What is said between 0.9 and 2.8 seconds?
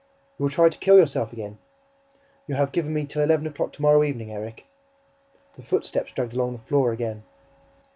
yourself again." "You have